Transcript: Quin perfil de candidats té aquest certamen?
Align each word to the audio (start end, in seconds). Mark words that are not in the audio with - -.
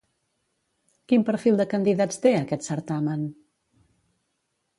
Quin 1.13 1.25
perfil 1.27 1.59
de 1.61 1.67
candidats 1.75 2.19
té 2.25 2.33
aquest 2.39 2.67
certamen? 2.71 3.29